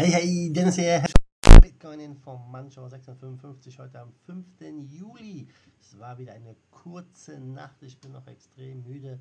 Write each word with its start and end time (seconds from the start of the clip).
Hey, 0.00 0.12
hey, 0.12 0.52
Dennis 0.52 0.76
hier. 0.76 1.02
Bitcoin 1.60 2.14
vom 2.14 2.52
Mancho 2.52 2.88
655 2.88 3.80
heute 3.80 3.98
am 3.98 4.12
5. 4.26 4.46
Juli. 4.92 5.48
Es 5.80 5.98
war 5.98 6.16
wieder 6.16 6.34
eine 6.34 6.54
kurze 6.70 7.40
Nacht. 7.40 7.82
Ich 7.82 7.98
bin 7.98 8.12
noch 8.12 8.24
extrem 8.28 8.84
müde. 8.84 9.18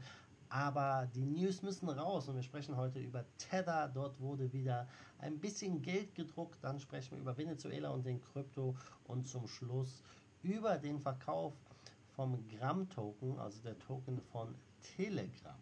Aber 0.50 1.10
die 1.16 1.26
News 1.26 1.64
müssen 1.64 1.90
raus 1.90 2.28
und 2.28 2.36
wir 2.36 2.44
sprechen 2.44 2.78
heute 2.78 3.00
über 3.00 3.26
Tether. 3.40 3.88
Dort 3.92 4.20
wurde 4.20 4.54
wieder 4.54 4.88
ein 5.18 5.40
bisschen 5.40 5.82
Geld 5.82 6.14
gedruckt. 6.14 6.64
Dann 6.64 6.80
sprechen 6.80 7.14
wir 7.14 7.22
über 7.22 7.36
Venezuela 7.36 7.90
und 7.90 8.06
den 8.06 8.22
Krypto 8.22 8.76
und 9.06 9.28
zum 9.28 9.48
Schluss 9.48 10.04
über 10.44 10.78
den 10.78 11.00
Verkauf 11.00 11.56
vom 12.16 12.38
Gramm-Token, 12.50 13.40
also 13.40 13.64
der 13.64 13.80
Token 13.80 14.22
von 14.32 14.54
Telegram. 14.96 15.58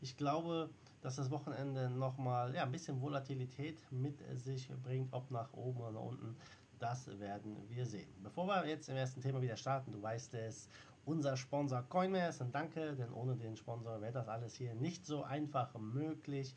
ich 0.00 0.16
glaube, 0.16 0.70
dass 1.02 1.16
das 1.16 1.30
Wochenende 1.30 1.90
nochmal 1.90 2.54
ja, 2.54 2.62
ein 2.62 2.72
bisschen 2.72 3.02
Volatilität 3.02 3.76
mit 3.90 4.18
sich 4.38 4.70
bringt, 4.82 5.12
ob 5.12 5.30
nach 5.30 5.52
oben 5.52 5.80
oder 5.80 5.92
nach 5.92 6.00
unten. 6.00 6.34
Das 6.80 7.06
werden 7.20 7.56
wir 7.68 7.84
sehen. 7.84 8.08
Bevor 8.22 8.46
wir 8.46 8.66
jetzt 8.66 8.88
im 8.88 8.96
ersten 8.96 9.20
Thema 9.20 9.42
wieder 9.42 9.58
starten, 9.58 9.92
du 9.92 10.00
weißt 10.00 10.32
es, 10.34 10.66
unser 11.04 11.36
Sponsor 11.36 11.82
Coinmares 11.82 12.40
und 12.40 12.54
danke, 12.54 12.96
denn 12.96 13.12
ohne 13.12 13.36
den 13.36 13.54
Sponsor 13.54 14.00
wäre 14.00 14.12
das 14.12 14.28
alles 14.28 14.54
hier 14.54 14.74
nicht 14.74 15.04
so 15.04 15.22
einfach 15.22 15.74
möglich. 15.74 16.54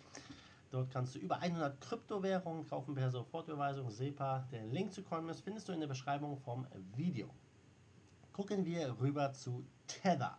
Dort 0.71 0.91
kannst 0.91 1.15
du 1.15 1.19
über 1.19 1.39
100 1.39 1.79
Kryptowährungen 1.81 2.65
kaufen 2.65 2.95
per 2.95 3.11
Sofortüberweisung 3.11 3.89
SEPA. 3.89 4.47
Den 4.49 4.71
Link 4.71 4.93
zu 4.93 5.03
Coinmares 5.03 5.41
findest 5.41 5.67
du 5.67 5.73
in 5.73 5.81
der 5.81 5.87
Beschreibung 5.87 6.37
vom 6.37 6.65
Video. 6.95 7.29
Gucken 8.31 8.65
wir 8.65 8.97
rüber 9.01 9.33
zu 9.33 9.65
Tether. 9.87 10.37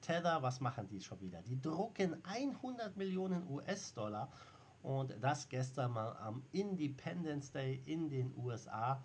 Tether, 0.00 0.42
was 0.42 0.60
machen 0.60 0.88
die 0.88 1.00
schon 1.00 1.20
wieder? 1.20 1.40
Die 1.42 1.60
drucken 1.60 2.16
100 2.24 2.96
Millionen 2.96 3.48
US-Dollar 3.48 4.32
und 4.82 5.14
das 5.20 5.48
gestern 5.48 5.92
mal 5.92 6.16
am 6.16 6.42
Independence 6.52 7.52
Day 7.52 7.82
in 7.86 8.08
den 8.08 8.32
USA. 8.36 9.02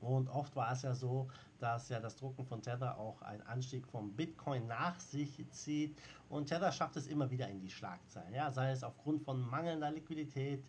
Und 0.00 0.28
oft 0.28 0.54
war 0.56 0.72
es 0.72 0.82
ja 0.82 0.94
so, 0.94 1.28
dass 1.60 1.88
ja 1.88 2.00
das 2.00 2.16
Drucken 2.16 2.44
von 2.44 2.60
Tether 2.60 2.98
auch 2.98 3.22
einen 3.22 3.42
Anstieg 3.42 3.86
vom 3.86 4.12
Bitcoin 4.12 4.66
nach 4.66 4.98
sich 4.98 5.44
zieht. 5.50 5.96
Und 6.28 6.46
Tether 6.46 6.72
schafft 6.72 6.96
es 6.96 7.06
immer 7.06 7.30
wieder 7.30 7.48
in 7.48 7.60
die 7.60 7.70
Schlagzeilen. 7.70 8.34
Ja, 8.34 8.50
sei 8.50 8.72
es 8.72 8.82
aufgrund 8.82 9.22
von 9.22 9.40
mangelnder 9.40 9.92
Liquidität 9.92 10.64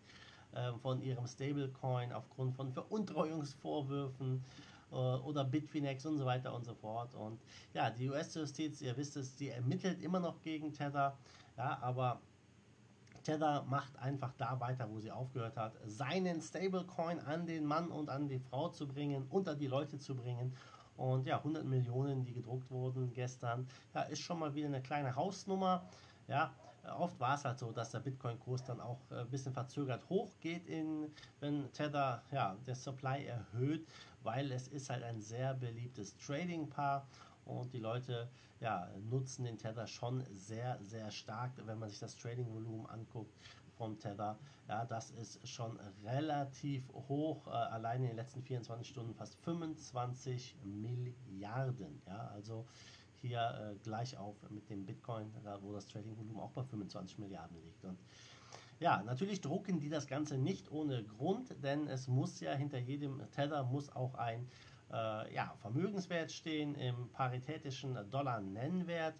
äh, 0.52 0.72
von 0.82 1.02
ihrem 1.02 1.26
Stablecoin, 1.26 2.12
aufgrund 2.12 2.54
von 2.54 2.72
Veruntreuungsvorwürfen 2.72 4.44
äh, 4.92 4.94
oder 4.94 5.44
Bitfinex 5.44 6.06
und 6.06 6.18
so 6.18 6.24
weiter 6.26 6.54
und 6.54 6.64
so 6.64 6.74
fort. 6.74 7.12
Und 7.14 7.40
ja, 7.72 7.90
die 7.90 8.08
US-Justiz, 8.08 8.80
ihr 8.82 8.96
wisst 8.96 9.16
es, 9.16 9.34
die 9.34 9.48
ermittelt 9.48 10.00
immer 10.00 10.20
noch 10.20 10.40
gegen 10.42 10.72
Tether. 10.72 11.16
Ja, 11.56 11.78
aber 11.80 12.20
Tether 13.24 13.64
macht 13.68 13.98
einfach 13.98 14.32
da 14.38 14.60
weiter, 14.60 14.88
wo 14.90 15.00
sie 15.00 15.10
aufgehört 15.10 15.56
hat, 15.56 15.72
seinen 15.86 16.40
Stablecoin 16.40 17.18
an 17.20 17.46
den 17.46 17.64
Mann 17.64 17.90
und 17.90 18.08
an 18.08 18.28
die 18.28 18.38
Frau 18.38 18.68
zu 18.68 18.86
bringen, 18.86 19.26
unter 19.30 19.54
die 19.56 19.66
Leute 19.66 19.98
zu 19.98 20.14
bringen. 20.14 20.54
Und 20.96 21.26
ja, 21.26 21.38
100 21.38 21.64
Millionen, 21.64 22.24
die 22.24 22.32
gedruckt 22.32 22.70
wurden 22.70 23.12
gestern, 23.12 23.66
ja, 23.94 24.02
ist 24.02 24.20
schon 24.20 24.38
mal 24.38 24.54
wieder 24.54 24.68
eine 24.68 24.80
kleine 24.80 25.16
Hausnummer. 25.16 25.82
Ja, 26.28 26.52
oft 26.98 27.18
war 27.18 27.34
es 27.34 27.44
halt 27.44 27.58
so, 27.58 27.72
dass 27.72 27.90
der 27.90 28.00
Bitcoin-Kurs 28.00 28.64
dann 28.64 28.80
auch 28.80 28.98
äh, 29.10 29.20
ein 29.20 29.30
bisschen 29.30 29.52
verzögert 29.52 30.08
hochgeht, 30.08 30.66
in, 30.66 31.10
wenn 31.40 31.72
Tether 31.72 32.22
ja, 32.30 32.56
der 32.66 32.76
Supply 32.76 33.24
erhöht, 33.24 33.86
weil 34.22 34.52
es 34.52 34.68
ist 34.68 34.90
halt 34.90 35.02
ein 35.02 35.20
sehr 35.20 35.54
beliebtes 35.54 36.16
Trading-Paar 36.18 37.06
und 37.44 37.72
die 37.72 37.78
Leute 37.78 38.28
ja, 38.60 38.88
nutzen 39.10 39.44
den 39.44 39.58
Tether 39.58 39.86
schon 39.86 40.24
sehr, 40.32 40.78
sehr 40.82 41.10
stark, 41.10 41.52
wenn 41.66 41.78
man 41.78 41.88
sich 41.88 41.98
das 41.98 42.16
Trading-Volumen 42.16 42.86
anguckt 42.86 43.34
vom 43.76 43.98
Tether. 43.98 44.38
Ja, 44.68 44.84
das 44.84 45.10
ist 45.10 45.46
schon 45.46 45.78
relativ 46.04 46.88
hoch, 46.92 47.46
äh, 47.46 47.50
allein 47.50 48.02
in 48.02 48.08
den 48.08 48.16
letzten 48.16 48.42
24 48.42 48.88
Stunden 48.88 49.14
fast 49.14 49.34
25 49.36 50.56
Milliarden. 50.64 52.00
Ja, 52.06 52.28
also 52.28 52.66
hier 53.20 53.40
äh, 53.40 53.76
gleich 53.82 54.16
auf 54.16 54.36
mit 54.50 54.68
dem 54.70 54.86
Bitcoin, 54.86 55.32
da 55.42 55.60
wo 55.62 55.72
das 55.72 55.86
Trading-Volumen 55.86 56.40
auch 56.40 56.52
bei 56.52 56.62
25 56.62 57.18
Milliarden 57.18 57.60
liegt. 57.62 57.84
Und 57.84 57.98
ja, 58.80 59.02
natürlich 59.02 59.40
drucken 59.40 59.80
die 59.80 59.88
das 59.88 60.06
Ganze 60.06 60.36
nicht 60.36 60.70
ohne 60.70 61.04
Grund, 61.04 61.54
denn 61.62 61.86
es 61.86 62.08
muss 62.08 62.40
ja 62.40 62.52
hinter 62.54 62.78
jedem 62.78 63.22
Tether 63.30 63.64
muss 63.64 63.94
auch 63.94 64.14
ein 64.14 64.48
äh, 64.94 65.34
ja, 65.34 65.54
Vermögenswert 65.60 66.30
stehen 66.30 66.74
im 66.76 67.10
paritätischen 67.10 67.98
Dollar-Nennwert. 68.10 69.16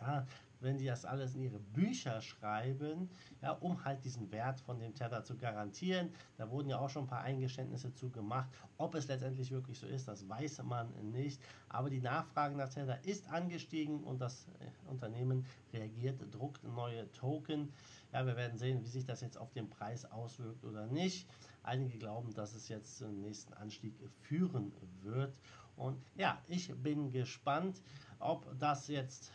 Ja, 0.00 0.24
wenn 0.60 0.78
die 0.78 0.86
das 0.86 1.04
alles 1.04 1.34
in 1.34 1.42
ihre 1.42 1.58
Bücher 1.58 2.20
schreiben, 2.20 3.08
ja, 3.42 3.52
um 3.52 3.84
halt 3.84 4.04
diesen 4.04 4.30
Wert 4.32 4.60
von 4.60 4.78
dem 4.80 4.94
Tether 4.94 5.22
zu 5.22 5.36
garantieren. 5.36 6.10
Da 6.36 6.50
wurden 6.50 6.68
ja 6.68 6.78
auch 6.78 6.90
schon 6.90 7.04
ein 7.04 7.08
paar 7.08 7.22
Eingeständnisse 7.22 7.94
zu 7.94 8.10
gemacht. 8.10 8.48
Ob 8.76 8.94
es 8.94 9.08
letztendlich 9.08 9.50
wirklich 9.50 9.78
so 9.78 9.86
ist, 9.86 10.08
das 10.08 10.28
weiß 10.28 10.62
man 10.64 10.92
nicht. 11.12 11.40
Aber 11.68 11.90
die 11.90 12.00
Nachfrage 12.00 12.56
nach 12.56 12.68
Tether 12.68 13.04
ist 13.04 13.30
angestiegen 13.30 14.02
und 14.04 14.20
das 14.20 14.46
äh, 14.60 14.90
Unternehmen 14.90 15.46
reagiert, 15.72 16.20
druckt 16.32 16.64
neue 16.64 17.10
Token. 17.12 17.72
Ja, 18.12 18.26
wir 18.26 18.36
werden 18.36 18.58
sehen, 18.58 18.82
wie 18.82 18.88
sich 18.88 19.04
das 19.04 19.20
jetzt 19.20 19.38
auf 19.38 19.52
den 19.52 19.68
Preis 19.68 20.04
auswirkt 20.06 20.64
oder 20.64 20.86
nicht. 20.86 21.28
Einige 21.62 21.98
glauben, 21.98 22.32
dass 22.34 22.54
es 22.54 22.68
jetzt 22.68 22.98
zum 22.98 23.20
nächsten 23.20 23.52
Anstieg 23.54 23.94
führen 24.22 24.72
wird. 25.02 25.38
Und 25.76 26.02
ja, 26.16 26.42
ich 26.48 26.74
bin 26.74 27.10
gespannt, 27.10 27.82
ob 28.18 28.58
das 28.58 28.88
jetzt 28.88 29.32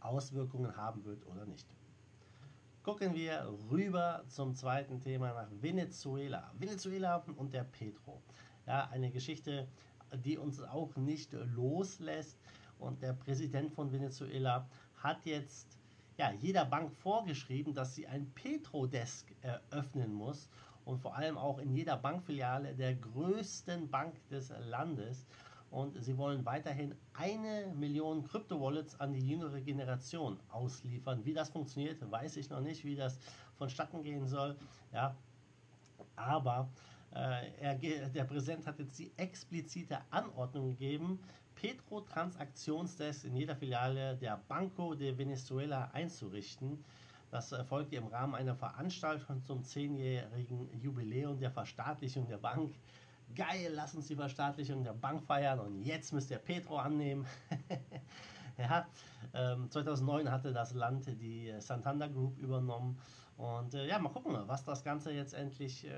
Auswirkungen 0.00 0.76
haben 0.76 1.04
wird 1.04 1.26
oder 1.26 1.44
nicht. 1.44 1.66
Gucken 2.82 3.14
wir 3.14 3.52
rüber 3.70 4.24
zum 4.28 4.54
zweiten 4.54 5.00
Thema 5.00 5.34
nach 5.34 5.50
Venezuela. 5.60 6.50
Venezuela 6.58 7.22
und 7.36 7.52
der 7.52 7.64
Petro. 7.64 8.22
Ja, 8.66 8.88
eine 8.88 9.10
Geschichte, 9.10 9.68
die 10.24 10.38
uns 10.38 10.62
auch 10.62 10.96
nicht 10.96 11.32
loslässt. 11.32 12.38
Und 12.78 13.02
der 13.02 13.12
Präsident 13.12 13.72
von 13.72 13.92
Venezuela 13.92 14.68
hat 14.96 15.26
jetzt 15.26 15.78
ja, 16.16 16.32
jeder 16.32 16.64
Bank 16.64 16.92
vorgeschrieben, 16.92 17.74
dass 17.74 17.94
sie 17.94 18.06
ein 18.06 18.30
Petro-Desk 18.34 19.26
eröffnen 19.42 20.12
muss 20.12 20.48
und 20.88 21.00
vor 21.00 21.14
allem 21.14 21.36
auch 21.36 21.58
in 21.58 21.74
jeder 21.74 21.98
Bankfiliale 21.98 22.74
der 22.74 22.94
größten 22.94 23.90
Bank 23.90 24.14
des 24.30 24.50
Landes. 24.70 25.26
Und 25.70 26.02
sie 26.02 26.16
wollen 26.16 26.46
weiterhin 26.46 26.94
eine 27.12 27.74
Million 27.74 28.24
Krypto-Wallets 28.24 28.98
an 28.98 29.12
die 29.12 29.28
jüngere 29.28 29.60
Generation 29.60 30.40
ausliefern. 30.48 31.26
Wie 31.26 31.34
das 31.34 31.50
funktioniert, 31.50 32.10
weiß 32.10 32.38
ich 32.38 32.48
noch 32.48 32.62
nicht, 32.62 32.86
wie 32.86 32.96
das 32.96 33.18
vonstatten 33.58 34.02
gehen 34.02 34.26
soll. 34.26 34.56
Ja, 34.90 35.14
aber 36.16 36.70
äh, 37.14 37.50
er, 37.60 37.74
der 38.08 38.24
Präsident 38.24 38.66
hat 38.66 38.78
jetzt 38.78 38.98
die 38.98 39.12
explizite 39.18 39.98
Anordnung 40.08 40.70
gegeben, 40.70 41.20
Petro-Transaktionsdesk 41.54 43.26
in 43.26 43.36
jeder 43.36 43.56
Filiale 43.56 44.16
der 44.16 44.40
Banco 44.48 44.94
de 44.94 45.18
Venezuela 45.18 45.90
einzurichten. 45.92 46.82
Das 47.30 47.52
erfolgte 47.52 47.96
im 47.96 48.06
Rahmen 48.06 48.34
einer 48.34 48.54
Veranstaltung 48.54 49.44
zum 49.44 49.62
zehnjährigen 49.62 50.70
Jubiläum 50.80 51.38
der 51.38 51.50
Verstaatlichung 51.50 52.26
der 52.26 52.38
Bank. 52.38 52.74
Geil, 53.34 53.70
lass 53.74 53.94
uns 53.94 54.06
die 54.06 54.16
Verstaatlichung 54.16 54.82
der 54.82 54.94
Bank 54.94 55.22
feiern 55.22 55.60
und 55.60 55.82
jetzt 55.82 56.12
müsst 56.12 56.30
ihr 56.30 56.38
Petro 56.38 56.78
annehmen. 56.78 57.26
ja, 58.58 58.86
ähm, 59.34 59.70
2009 59.70 60.30
hatte 60.30 60.52
das 60.54 60.72
Land 60.72 61.06
die 61.20 61.52
Santander 61.58 62.08
Group 62.08 62.38
übernommen 62.38 62.98
und 63.36 63.74
äh, 63.74 63.86
ja, 63.86 63.98
mal 63.98 64.08
gucken, 64.08 64.36
was 64.46 64.64
das 64.64 64.82
Ganze 64.82 65.12
jetzt 65.12 65.34
endlich 65.34 65.84
äh, 65.84 65.90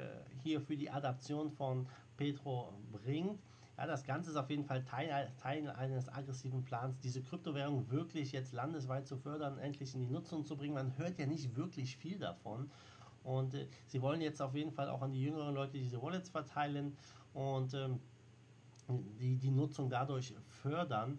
hier 0.43 0.61
für 0.61 0.77
die 0.77 0.91
Adaption 0.91 1.51
von 1.53 1.87
Petro 2.17 2.75
bringt. 2.91 3.41
Ja, 3.81 3.87
das 3.87 4.05
Ganze 4.05 4.31
ist 4.31 4.37
auf 4.37 4.51
jeden 4.51 4.67
Fall 4.67 4.85
Teil, 4.85 5.33
Teil 5.41 5.71
eines 5.71 6.07
aggressiven 6.11 6.63
Plans, 6.63 6.99
diese 7.01 7.23
Kryptowährung 7.23 7.91
wirklich 7.91 8.31
jetzt 8.31 8.53
landesweit 8.53 9.07
zu 9.07 9.17
fördern, 9.17 9.57
endlich 9.57 9.95
in 9.95 10.03
die 10.07 10.13
Nutzung 10.13 10.45
zu 10.45 10.55
bringen. 10.55 10.75
Man 10.75 10.99
hört 10.99 11.19
ja 11.19 11.25
nicht 11.25 11.57
wirklich 11.57 11.97
viel 11.97 12.19
davon. 12.19 12.71
Und 13.25 13.55
äh, 13.55 13.67
sie 13.87 14.03
wollen 14.03 14.21
jetzt 14.21 14.43
auf 14.43 14.55
jeden 14.55 14.71
Fall 14.71 14.91
auch 14.91 15.01
an 15.01 15.13
die 15.13 15.23
jüngeren 15.23 15.55
Leute 15.55 15.79
diese 15.79 16.03
Wallets 16.03 16.29
verteilen 16.29 16.95
und 17.33 17.73
ähm, 17.73 18.01
die, 19.19 19.39
die 19.39 19.51
Nutzung 19.51 19.89
dadurch 19.89 20.35
fördern. 20.47 21.19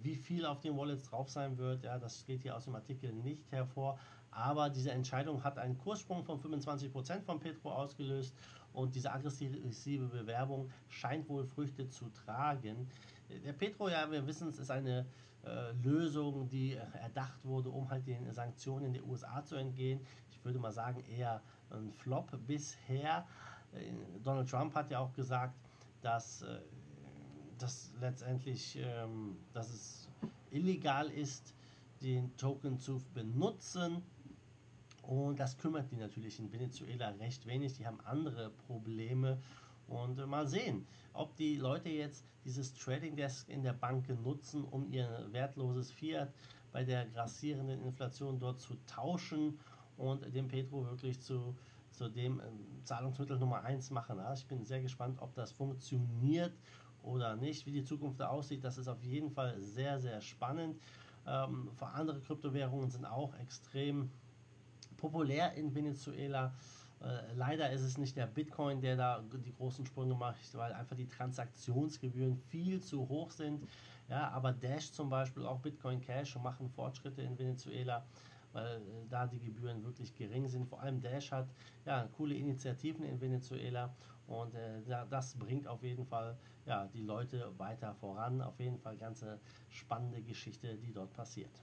Wie 0.00 0.16
viel 0.16 0.46
auf 0.46 0.60
den 0.60 0.74
Wallets 0.78 1.10
drauf 1.10 1.28
sein 1.28 1.58
wird, 1.58 1.82
ja, 1.82 1.98
das 1.98 2.24
geht 2.24 2.40
hier 2.40 2.56
aus 2.56 2.64
dem 2.64 2.74
Artikel 2.74 3.12
nicht 3.12 3.52
hervor. 3.52 3.98
Aber 4.30 4.70
diese 4.70 4.92
Entscheidung 4.92 5.44
hat 5.44 5.58
einen 5.58 5.76
Kurssprung 5.76 6.24
von 6.24 6.40
25% 6.40 7.20
von 7.20 7.38
Petro 7.38 7.70
ausgelöst 7.70 8.34
und 8.72 8.94
diese 8.94 9.12
aggressive 9.12 10.06
Bewerbung 10.06 10.70
scheint 10.88 11.28
wohl 11.28 11.44
Früchte 11.44 11.88
zu 11.88 12.08
tragen. 12.10 12.88
Der 13.44 13.52
Petro, 13.52 13.88
ja, 13.88 14.10
wir 14.10 14.26
wissen 14.26 14.48
es, 14.48 14.58
ist 14.58 14.70
eine 14.70 15.06
äh, 15.44 15.72
Lösung, 15.82 16.48
die 16.48 16.74
erdacht 16.74 17.44
wurde, 17.44 17.70
um 17.70 17.90
halt 17.90 18.06
den 18.06 18.32
Sanktionen 18.32 18.92
der 18.92 19.04
USA 19.04 19.44
zu 19.44 19.56
entgehen. 19.56 20.00
Ich 20.30 20.44
würde 20.44 20.58
mal 20.58 20.72
sagen, 20.72 21.02
eher 21.16 21.42
ein 21.70 21.92
Flop 21.92 22.30
bisher. 22.46 23.26
Äh, 23.72 23.92
Donald 24.22 24.48
Trump 24.48 24.74
hat 24.74 24.90
ja 24.90 25.00
auch 25.00 25.12
gesagt, 25.14 25.54
dass, 26.00 26.42
äh, 26.42 26.60
dass 27.58 27.92
letztendlich 28.00 28.78
ähm, 28.80 29.36
dass 29.52 29.70
es 29.70 30.08
illegal 30.50 31.08
ist, 31.10 31.54
den 32.02 32.36
Token 32.36 32.78
zu 32.78 33.00
benutzen. 33.14 34.02
Und 35.02 35.40
das 35.40 35.58
kümmert 35.58 35.90
die 35.90 35.96
natürlich 35.96 36.38
in 36.38 36.52
Venezuela 36.52 37.10
recht 37.10 37.46
wenig. 37.46 37.74
Die 37.74 37.86
haben 37.86 38.00
andere 38.00 38.50
Probleme. 38.66 39.38
Und 39.88 40.18
äh, 40.18 40.26
mal 40.26 40.46
sehen, 40.46 40.86
ob 41.12 41.36
die 41.36 41.56
Leute 41.56 41.88
jetzt 41.88 42.24
dieses 42.44 42.72
Trading 42.74 43.16
Desk 43.16 43.48
in 43.48 43.62
der 43.62 43.72
Bank 43.72 44.08
nutzen, 44.22 44.64
um 44.64 44.88
ihr 44.90 45.26
wertloses 45.30 45.90
Fiat 45.90 46.32
bei 46.72 46.84
der 46.84 47.06
grassierenden 47.06 47.82
Inflation 47.82 48.38
dort 48.38 48.60
zu 48.60 48.74
tauschen 48.86 49.58
und 49.96 50.34
den 50.34 50.48
Petro 50.48 50.84
wirklich 50.86 51.20
zu, 51.20 51.54
zu 51.90 52.08
dem 52.08 52.40
äh, 52.40 52.44
Zahlungsmittel 52.84 53.38
Nummer 53.38 53.62
1 53.62 53.90
machen. 53.90 54.18
Also 54.20 54.42
ich 54.42 54.48
bin 54.48 54.64
sehr 54.64 54.80
gespannt, 54.80 55.18
ob 55.20 55.34
das 55.34 55.52
funktioniert 55.52 56.52
oder 57.02 57.36
nicht. 57.36 57.66
Wie 57.66 57.72
die 57.72 57.84
Zukunft 57.84 58.20
da 58.20 58.28
aussieht, 58.28 58.64
das 58.64 58.78
ist 58.78 58.88
auf 58.88 59.02
jeden 59.02 59.30
Fall 59.30 59.60
sehr, 59.60 59.98
sehr 59.98 60.20
spannend. 60.20 60.80
Ähm, 61.26 61.70
andere 61.80 62.20
Kryptowährungen 62.20 62.90
sind 62.90 63.04
auch 63.04 63.34
extrem 63.38 64.10
populär 65.02 65.52
in 65.54 65.74
Venezuela. 65.74 66.54
Äh, 67.00 67.34
leider 67.34 67.70
ist 67.70 67.82
es 67.82 67.98
nicht 67.98 68.16
der 68.16 68.26
Bitcoin, 68.26 68.80
der 68.80 68.96
da 68.96 69.22
die 69.44 69.52
großen 69.52 69.84
Sprünge 69.84 70.14
macht, 70.14 70.54
weil 70.54 70.72
einfach 70.72 70.96
die 70.96 71.08
Transaktionsgebühren 71.08 72.36
viel 72.36 72.80
zu 72.80 73.08
hoch 73.08 73.32
sind. 73.32 73.68
Ja, 74.08 74.30
aber 74.30 74.52
Dash 74.52 74.92
zum 74.92 75.10
Beispiel, 75.10 75.44
auch 75.44 75.58
Bitcoin 75.58 76.00
Cash 76.00 76.36
machen 76.36 76.70
Fortschritte 76.70 77.22
in 77.22 77.36
Venezuela, 77.36 78.04
weil 78.52 78.76
äh, 78.76 78.80
da 79.10 79.26
die 79.26 79.40
Gebühren 79.40 79.82
wirklich 79.84 80.14
gering 80.14 80.46
sind. 80.46 80.68
Vor 80.68 80.80
allem 80.80 81.00
Dash 81.00 81.32
hat 81.32 81.48
ja 81.84 82.08
coole 82.16 82.34
Initiativen 82.34 83.04
in 83.04 83.20
Venezuela 83.20 83.92
und 84.28 84.54
äh, 84.54 84.82
das 85.10 85.34
bringt 85.34 85.66
auf 85.66 85.82
jeden 85.82 86.06
Fall 86.06 86.38
ja, 86.66 86.86
die 86.94 87.02
Leute 87.02 87.52
weiter 87.58 87.92
voran. 87.94 88.40
Auf 88.40 88.60
jeden 88.60 88.78
Fall 88.78 88.96
ganze 88.96 89.40
spannende 89.68 90.22
Geschichte, 90.22 90.76
die 90.76 90.92
dort 90.92 91.12
passiert. 91.12 91.60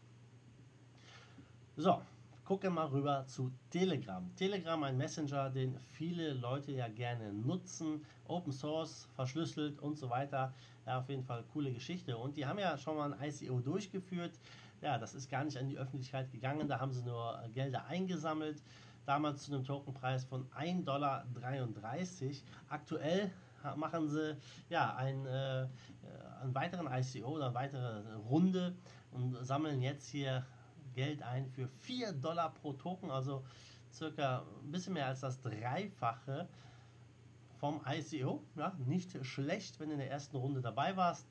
So, 1.77 2.01
gucke 2.49 2.71
mal 2.71 2.87
rüber 2.87 3.27
zu 3.27 3.51
Telegram. 3.69 4.27
Telegram, 4.35 4.81
ein 4.81 4.97
Messenger, 4.97 5.51
den 5.51 5.77
viele 5.89 6.33
Leute 6.33 6.71
ja 6.71 6.87
gerne 6.87 7.31
nutzen. 7.31 8.03
Open 8.27 8.51
Source, 8.51 9.07
verschlüsselt 9.13 9.77
und 9.77 9.99
so 9.99 10.09
weiter. 10.09 10.51
Ja, 10.87 10.97
auf 10.97 11.07
jeden 11.09 11.23
Fall 11.23 11.43
coole 11.53 11.71
Geschichte. 11.71 12.17
Und 12.17 12.37
die 12.37 12.47
haben 12.47 12.57
ja 12.57 12.75
schon 12.75 12.97
mal 12.97 13.13
ein 13.13 13.29
ICO 13.29 13.59
durchgeführt. 13.59 14.31
Ja, 14.81 14.97
das 14.97 15.13
ist 15.13 15.29
gar 15.29 15.43
nicht 15.43 15.59
an 15.59 15.67
die 15.67 15.77
Öffentlichkeit 15.77 16.31
gegangen. 16.31 16.67
Da 16.67 16.79
haben 16.79 16.91
sie 16.91 17.03
nur 17.03 17.39
Gelder 17.53 17.85
eingesammelt. 17.85 18.63
Damals 19.05 19.43
zu 19.43 19.53
einem 19.53 19.63
Tokenpreis 19.63 20.25
von 20.25 20.49
1,33 20.49 20.83
Dollar. 20.85 21.25
Aktuell 22.69 23.29
machen 23.75 24.09
sie 24.09 24.35
ja 24.69 24.95
ein, 24.95 25.23
äh, 25.27 25.67
einen 26.41 26.55
weiteren 26.55 26.87
ICO 26.91 27.27
oder 27.27 27.45
eine 27.45 27.53
weitere 27.53 28.15
Runde 28.27 28.73
und 29.11 29.35
sammeln 29.45 29.83
jetzt 29.83 30.09
hier 30.09 30.47
Geld 30.93 31.21
ein 31.23 31.47
für 31.47 31.67
4 31.67 32.13
Dollar 32.13 32.53
pro 32.53 32.73
Token, 32.73 33.11
also 33.11 33.43
circa 33.91 34.43
ein 34.63 34.71
bisschen 34.71 34.93
mehr 34.93 35.07
als 35.07 35.21
das 35.21 35.41
Dreifache 35.41 36.47
vom 37.59 37.81
ICO. 37.85 38.41
Ja, 38.55 38.73
nicht 38.85 39.25
schlecht, 39.25 39.79
wenn 39.79 39.89
du 39.89 39.93
in 39.93 39.99
der 39.99 40.11
ersten 40.11 40.37
Runde 40.37 40.61
dabei 40.61 40.95
warst. 40.95 41.27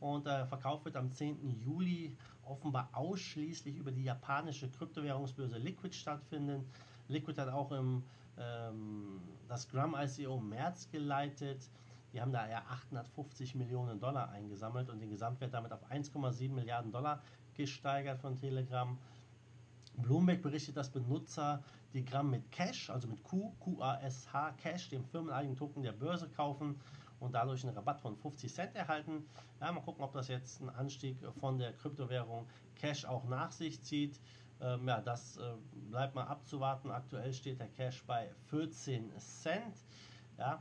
Und 0.00 0.26
der 0.26 0.46
Verkauf 0.46 0.84
wird 0.84 0.96
am 0.96 1.12
10. 1.12 1.60
Juli 1.64 2.16
offenbar 2.44 2.88
ausschließlich 2.92 3.76
über 3.76 3.92
die 3.92 4.02
japanische 4.02 4.68
Kryptowährungsbörse 4.68 5.58
Liquid 5.58 5.94
stattfinden. 5.94 6.64
Liquid 7.08 7.40
hat 7.40 7.48
auch 7.48 7.70
im, 7.72 8.02
ähm, 8.36 9.20
das 9.48 9.68
Gram 9.68 9.94
ICO 9.96 10.38
im 10.38 10.48
März 10.48 10.88
geleitet. 10.90 11.68
Die 12.12 12.20
haben 12.20 12.32
da 12.32 12.48
ja 12.48 12.62
850 12.68 13.54
Millionen 13.54 13.98
Dollar 13.98 14.30
eingesammelt 14.30 14.90
und 14.90 15.00
den 15.00 15.10
Gesamtwert 15.10 15.54
damit 15.54 15.72
auf 15.72 15.90
1,7 15.90 16.50
Milliarden 16.50 16.92
Dollar 16.92 17.22
gesteigert 17.54 18.20
von 18.20 18.36
Telegram. 18.36 18.98
Bloomberg 19.96 20.42
berichtet, 20.42 20.76
dass 20.76 20.90
Benutzer 20.90 21.62
die 21.92 22.04
Gramm 22.04 22.30
mit 22.30 22.50
Cash, 22.50 22.90
also 22.90 23.08
mit 23.08 23.22
Q, 23.22 23.52
Q-A-S-H, 23.60 24.52
Cash, 24.52 24.88
dem 24.88 25.04
firmeneigenen 25.04 25.56
Token 25.56 25.82
der 25.82 25.92
Börse 25.92 26.28
kaufen 26.28 26.80
und 27.20 27.32
dadurch 27.34 27.64
einen 27.64 27.74
Rabatt 27.76 28.00
von 28.00 28.16
50 28.16 28.52
Cent 28.52 28.74
erhalten. 28.74 29.24
Ja, 29.60 29.70
mal 29.70 29.80
gucken, 29.80 30.02
ob 30.02 30.12
das 30.12 30.28
jetzt 30.28 30.60
einen 30.60 30.70
Anstieg 30.70 31.16
von 31.38 31.58
der 31.58 31.72
Kryptowährung 31.74 32.46
Cash 32.74 33.04
auch 33.04 33.24
nach 33.24 33.52
sich 33.52 33.82
zieht. 33.82 34.18
Ähm, 34.60 34.88
ja, 34.88 35.00
das 35.00 35.36
äh, 35.36 35.54
bleibt 35.90 36.14
mal 36.14 36.24
abzuwarten. 36.24 36.90
Aktuell 36.90 37.32
steht 37.32 37.60
der 37.60 37.68
Cash 37.68 38.02
bei 38.04 38.30
14 38.48 39.12
Cent. 39.18 39.76
Ja, 40.38 40.60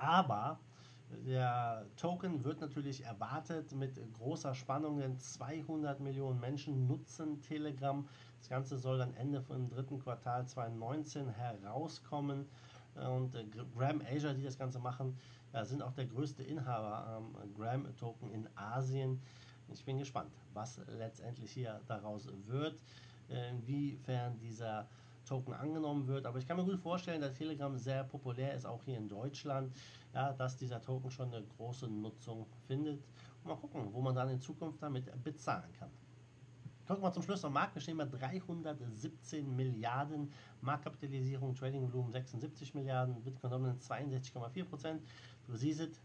aber 0.00 0.58
der 1.26 1.86
Token 1.96 2.44
wird 2.44 2.60
natürlich 2.60 3.04
erwartet 3.04 3.72
mit 3.72 4.00
großer 4.14 4.54
Spannung, 4.54 4.98
denn 4.98 5.18
200 5.18 6.00
Millionen 6.00 6.40
Menschen 6.40 6.86
nutzen 6.86 7.40
Telegram. 7.42 8.06
Das 8.38 8.48
Ganze 8.48 8.78
soll 8.78 8.98
dann 8.98 9.14
Ende 9.14 9.42
vom 9.42 9.68
dritten 9.68 9.98
Quartal 9.98 10.46
2019 10.46 11.28
herauskommen. 11.28 12.48
Und 12.94 13.34
äh, 13.34 13.44
Graham 13.76 14.02
Asia, 14.08 14.32
die 14.32 14.42
das 14.42 14.58
Ganze 14.58 14.78
machen, 14.78 15.16
ja, 15.52 15.64
sind 15.64 15.82
auch 15.82 15.92
der 15.92 16.06
größte 16.06 16.42
Inhaber 16.42 17.06
am 17.06 17.34
Graham 17.54 17.86
Token 17.96 18.30
in 18.30 18.48
Asien. 18.54 19.20
Ich 19.72 19.84
bin 19.84 19.98
gespannt, 19.98 20.32
was 20.54 20.80
letztendlich 20.98 21.52
hier 21.52 21.80
daraus 21.86 22.28
wird, 22.46 22.78
inwiefern 23.28 24.38
dieser 24.38 24.88
Token 25.30 25.54
angenommen 25.54 26.08
wird. 26.08 26.26
Aber 26.26 26.38
ich 26.38 26.46
kann 26.46 26.56
mir 26.56 26.64
gut 26.64 26.80
vorstellen, 26.80 27.20
dass 27.20 27.34
Telegram 27.34 27.78
sehr 27.78 28.02
populär 28.02 28.52
ist, 28.52 28.66
auch 28.66 28.82
hier 28.82 28.98
in 28.98 29.08
Deutschland, 29.08 29.72
ja, 30.12 30.32
dass 30.32 30.56
dieser 30.56 30.82
Token 30.82 31.08
schon 31.10 31.32
eine 31.32 31.46
große 31.56 31.88
Nutzung 31.88 32.46
findet. 32.66 33.00
Und 33.44 33.48
mal 33.48 33.56
gucken, 33.56 33.88
wo 33.92 34.00
man 34.00 34.14
dann 34.14 34.28
in 34.28 34.40
Zukunft 34.40 34.82
damit 34.82 35.04
bezahlen 35.22 35.72
kann. 35.78 35.90
Gucken 36.88 37.04
wir 37.04 37.12
zum 37.12 37.22
Schluss 37.22 37.44
noch 37.44 37.50
Markt. 37.50 37.76
Wir 37.76 37.82
stehen 37.82 37.96
bei 37.96 38.06
317 38.06 39.54
Milliarden 39.54 40.32
Marktkapitalisierung, 40.62 41.54
Trading 41.54 41.82
Volumen 41.82 42.10
76 42.10 42.74
Milliarden, 42.74 43.22
Bitcoin 43.22 43.52
Dominance 43.52 43.88
62,4 43.88 44.64
Prozent. 44.64 45.02
Du 45.46 45.54
siehst 45.54 46.00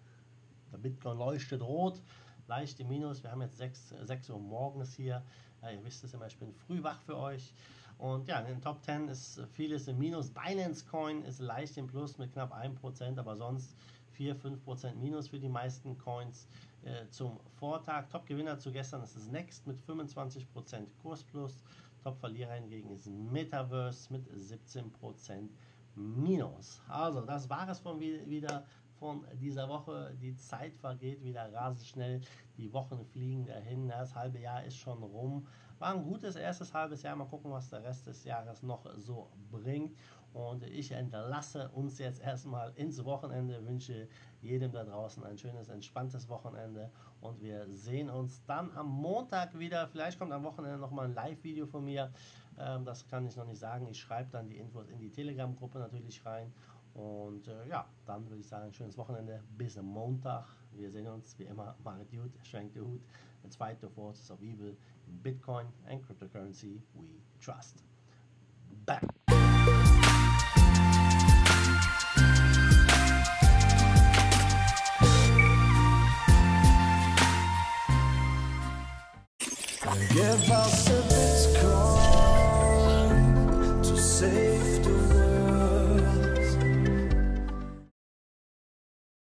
der 0.72 0.77
Bitcoin 0.77 1.18
leuchtet 1.18 1.63
rot, 1.63 2.00
leicht 2.48 2.80
im 2.80 2.89
Minus. 2.89 3.24
Wir 3.24 3.31
haben 3.31 3.42
jetzt 3.42 3.57
6, 3.57 3.95
6 4.04 4.30
Uhr 4.30 4.39
morgens 4.39 4.94
hier. 4.94 5.24
Ja, 5.63 5.72
ihr 5.72 5.83
wisst 5.83 6.04
es 6.04 6.13
immer, 6.13 6.27
ich 6.27 6.38
bin 6.38 6.54
früh 6.54 6.83
wach 6.83 7.01
für 7.01 7.18
euch. 7.18 7.56
Und 7.97 8.27
ja, 8.27 8.39
in 8.39 8.47
den 8.47 8.62
Top 8.62 8.83
10 8.83 9.07
ist 9.07 9.42
vieles 9.51 9.88
im 9.88 9.97
Minus. 9.97 10.30
Binance 10.30 10.86
Coin 10.86 11.24
ist 11.24 11.39
leicht 11.39 11.77
im 11.77 11.88
Plus 11.88 12.18
mit 12.18 12.33
knapp 12.33 12.53
1%, 12.53 13.17
aber 13.17 13.36
sonst 13.36 13.75
4-5% 14.17 14.96
Minus 14.96 15.29
für 15.29 15.39
die 15.39 15.50
meisten 15.50 15.98
Coins 15.98 16.48
äh, 16.84 17.08
zum 17.10 17.39
Vortag. 17.58 18.08
Top-Gewinner 18.10 18.58
zu 18.58 18.72
gestern 18.72 19.03
ist 19.03 19.15
das 19.15 19.27
Next 19.27 19.65
mit 19.67 19.77
25% 19.88 20.46
Kursplus. 21.01 21.63
Top-Verlierer 22.03 22.53
hingegen 22.53 22.91
ist 22.91 23.08
Metaverse 23.08 24.12
mit 24.12 24.27
17% 24.29 25.50
Minus. 25.96 26.81
Also, 26.88 27.22
das 27.22 27.50
war 27.50 27.69
es 27.69 27.79
von 27.79 28.00
wieder 28.00 28.65
von 29.05 29.24
dieser 29.39 29.69
Woche. 29.69 30.15
Die 30.19 30.35
Zeit 30.35 30.75
vergeht 30.77 31.24
wieder 31.24 31.53
rasend 31.53 31.85
schnell. 31.85 32.21
Die 32.57 32.74
Wochen 32.74 33.05
fliegen 33.05 33.45
dahin. 33.45 33.88
Das 33.88 34.15
halbe 34.15 34.39
Jahr 34.39 34.63
ist 34.63 34.77
schon 34.77 35.03
rum. 35.03 35.45
War 35.77 35.93
ein 35.93 36.03
gutes 36.03 36.35
erstes 36.35 36.74
halbes 36.74 37.03
Jahr. 37.03 37.15
Mal 37.15 37.25
gucken, 37.25 37.51
was 37.51 37.69
der 37.69 37.83
Rest 37.83 38.07
des 38.07 38.24
Jahres 38.24 38.63
noch 38.63 38.83
so 38.97 39.29
bringt. 39.51 39.95
Und 40.33 40.63
ich 40.63 40.91
entlasse 40.91 41.69
uns 41.69 42.00
jetzt 42.00 42.19
erstmal 42.19 42.74
ins 42.77 43.05
Wochenende. 43.05 43.63
Wünsche 43.67 44.07
jedem 44.41 44.71
da 44.71 44.83
draußen 44.83 45.24
ein 45.24 45.38
schönes, 45.38 45.69
entspanntes 45.69 46.27
Wochenende. 46.27 46.89
Und 47.21 47.39
wir 47.43 47.67
sehen 47.75 48.09
uns 48.09 48.43
dann 48.45 48.71
am 48.75 48.89
Montag 48.89 49.59
wieder. 49.59 49.88
Vielleicht 49.88 50.17
kommt 50.17 50.31
am 50.31 50.43
Wochenende 50.43 50.79
nochmal 50.79 51.05
ein 51.05 51.13
Live-Video 51.13 51.67
von 51.67 51.85
mir. 51.85 52.12
Ähm, 52.57 52.85
das 52.85 53.07
kann 53.07 53.27
ich 53.27 53.35
noch 53.35 53.45
nicht 53.45 53.59
sagen. 53.59 53.88
Ich 53.88 54.00
schreibe 54.00 54.31
dann 54.31 54.47
die 54.47 54.57
Infos 54.57 54.89
in 54.89 54.97
die 54.97 55.12
Telegram-Gruppe 55.12 55.77
natürlich 55.77 56.25
rein. 56.25 56.51
Und 56.95 57.47
äh, 57.49 57.67
ja, 57.67 57.85
dann 58.05 58.25
würde 58.29 58.39
ich 58.39 58.47
sagen, 58.47 58.71
schönes 58.73 58.97
Wochenende. 58.97 59.43
Bis 59.57 59.77
am 59.77 59.85
Montag. 59.85 60.45
Wir 60.71 60.89
sehen 60.89 61.07
uns 61.07 61.37
wie 61.37 61.43
immer. 61.43 61.75
Macht 61.83 62.09
gut, 62.09 62.31
schwenkt 62.43 62.75
den 62.75 62.85
Hut. 62.85 63.01
Let's 63.43 63.57
fight 63.57 63.79
the 63.81 63.89
forces 63.89 64.31
of 64.31 64.41
evil 64.41 64.75
in 65.07 65.21
Bitcoin 65.21 65.67
and 65.87 66.01
cryptocurrency 66.01 66.81
we 66.93 67.21
trust. 67.39 67.83
Bam! 68.85 69.25